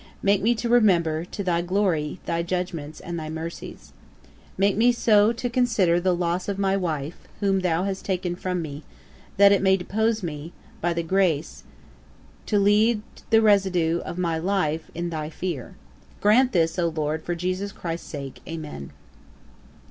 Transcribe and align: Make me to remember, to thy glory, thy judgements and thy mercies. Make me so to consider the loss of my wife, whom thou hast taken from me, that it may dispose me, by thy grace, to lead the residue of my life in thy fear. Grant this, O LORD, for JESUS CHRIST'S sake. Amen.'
Make 0.23 0.41
me 0.41 0.55
to 0.55 0.67
remember, 0.67 1.25
to 1.25 1.43
thy 1.43 1.61
glory, 1.61 2.19
thy 2.25 2.41
judgements 2.41 3.01
and 3.01 3.19
thy 3.19 3.29
mercies. 3.29 3.93
Make 4.57 4.75
me 4.75 4.91
so 4.91 5.31
to 5.33 5.47
consider 5.47 5.99
the 6.01 6.15
loss 6.15 6.49
of 6.49 6.57
my 6.57 6.75
wife, 6.75 7.27
whom 7.39 7.59
thou 7.59 7.83
hast 7.83 8.03
taken 8.03 8.35
from 8.35 8.63
me, 8.63 8.81
that 9.37 9.51
it 9.51 9.61
may 9.61 9.77
dispose 9.77 10.23
me, 10.23 10.53
by 10.81 10.91
thy 10.93 11.03
grace, 11.03 11.63
to 12.47 12.57
lead 12.57 13.03
the 13.29 13.43
residue 13.43 13.99
of 13.99 14.17
my 14.17 14.39
life 14.39 14.89
in 14.95 15.11
thy 15.11 15.29
fear. 15.29 15.75
Grant 16.19 16.51
this, 16.51 16.79
O 16.79 16.87
LORD, 16.89 17.21
for 17.23 17.35
JESUS 17.35 17.71
CHRIST'S 17.71 18.09
sake. 18.09 18.41
Amen.' 18.47 18.91